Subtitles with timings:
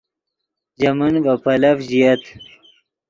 [0.79, 2.23] ژے من ڤے پیلف ژییت